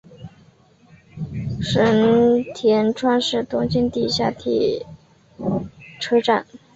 [1.61, 4.83] 神田川是东京地下铁
[5.99, 6.47] 车站。